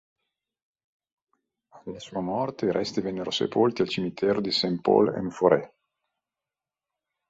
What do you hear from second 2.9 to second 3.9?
vennero sepolti al